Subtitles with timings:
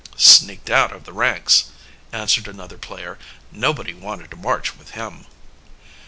[0.17, 1.65] "Sneaked out of the ranks,"
[2.11, 3.19] answered another player.
[3.51, 5.27] "Nobody wanted to march with him."